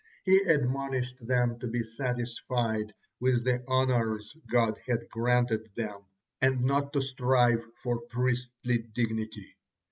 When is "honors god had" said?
3.67-5.07